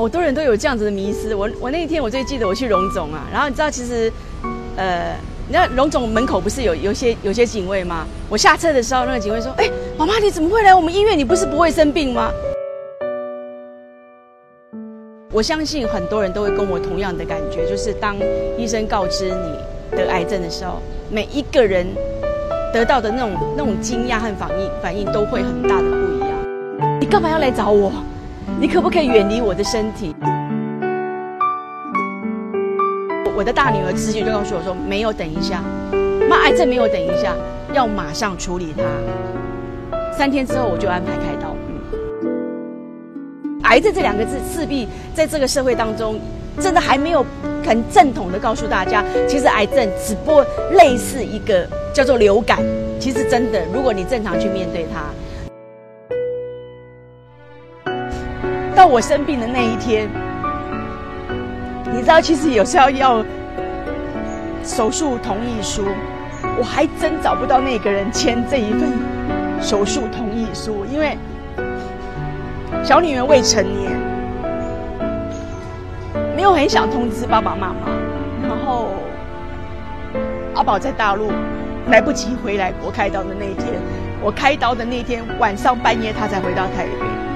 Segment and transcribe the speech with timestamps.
[0.00, 1.34] 好多人都有这样子的迷思。
[1.34, 4.10] 我我那一天我最记得我去荣总啊，然后你知道其实，
[4.74, 5.14] 呃，
[5.50, 8.06] 那荣总门口不是有有些有些警卫吗？
[8.30, 11.18] 我下车的时候，那个警卫说：“哎，妈妈你怎么会来我们医院？
[11.18, 12.30] 你不是不会生病吗？”
[15.34, 18.16] 我相信很多人都会跟我同样的感觉，就是当
[18.56, 20.80] 医生告知你得癌症的时候，
[21.10, 21.86] 每一个人
[22.72, 26.30] 得到的那种那种惊讶和反应反应都会很大的不一样。
[26.98, 27.92] 你干嘛要来找我？
[28.60, 30.14] 你可不可以远离我的身体？
[33.34, 35.64] 我的大女儿直接就告诉我说：“没有，等一下，
[36.28, 37.34] 妈，癌症没有等一下，
[37.72, 38.84] 要马上处理它。”
[40.12, 41.56] 三天之后我就安排开刀。
[43.62, 46.20] 癌症这两个字，势必在这个社会当中，
[46.60, 47.24] 真的还没有
[47.64, 52.58] 很正统的告诉大家，其实癌症只不过类似一个叫做流感。
[52.98, 55.00] 其实真的，如果你正常去面对它，
[58.80, 60.08] 到我生病的那一天，
[61.92, 63.22] 你知道，其实有时候要
[64.64, 65.84] 手术同意书，
[66.56, 68.90] 我还真找不到那个人签这一份
[69.60, 71.18] 手术同意书，因为。
[72.82, 73.92] 小女儿未成年，
[76.34, 77.86] 没有很想通知爸爸妈妈。
[78.48, 78.92] 然后
[80.54, 81.30] 阿宝在大陆，
[81.90, 83.74] 来不及回来我开刀的那一天，
[84.22, 87.29] 我开刀的那天晚上半夜，他才回到台北。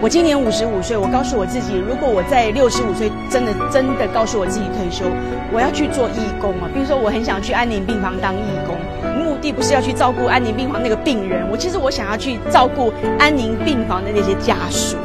[0.00, 5.04] 我今年五十五岁，我告诉我自己，如果我在六十五岁，真的真的告诉我自己退休，
[5.52, 6.70] 我要去做义工啊。
[6.72, 8.76] 比如说，我很想去安宁病房当义工。
[9.18, 14.96] 目的不是要去照顾安宁病房那个病人，我其实我想要去照顾安宁病房的那些家属。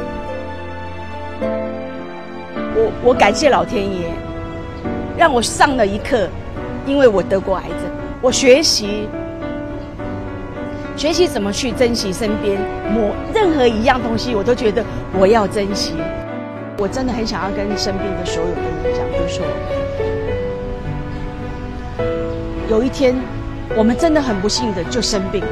[2.76, 4.12] 我我感谢老天爷，
[5.18, 6.28] 让我上了一课，
[6.86, 7.90] 因为我得过癌症，
[8.22, 9.08] 我学习
[10.96, 12.58] 学习怎么去珍惜身边
[12.92, 14.84] 某任何一样东西，我都觉得
[15.18, 15.94] 我要珍惜。
[16.78, 19.44] 我真的很想要跟生病的所有的人讲，就说
[22.68, 23.14] 有一天。
[23.76, 25.42] 我们真的很不幸的就生病，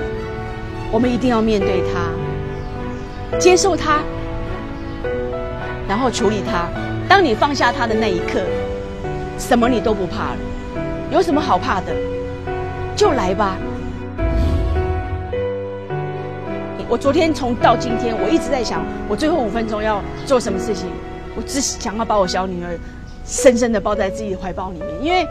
[0.93, 4.01] 我们一定要面对它，接受它，
[5.89, 6.69] 然后处理它。
[7.09, 8.43] 当你放下它的那一刻，
[9.39, 10.37] 什么你都不怕了。
[11.11, 11.87] 有什么好怕的？
[12.95, 13.57] 就来吧。
[16.93, 20.91] 我昨天从到今天，我一直在想，我最后五分钟要做什么事情。
[21.35, 22.79] 我只想要把我小女儿
[23.25, 25.27] 深深的抱在自己的怀抱里面，因为。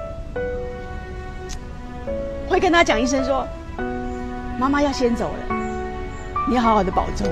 [2.50, 3.48] 会跟她讲一声说
[4.58, 5.56] ：“妈妈要先走了，
[6.50, 7.28] 你要好好的保重。”